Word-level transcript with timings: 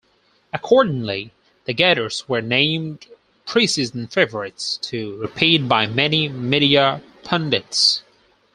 Accordingly, 0.51 1.31
the 1.65 1.73
Gators 1.75 2.27
were 2.27 2.41
named 2.41 3.05
preseason 3.45 4.11
favorites 4.11 4.77
to 4.81 5.15
repeat 5.17 5.67
by 5.67 5.85
many 5.85 6.27
media 6.27 7.03
pundits. 7.23 8.01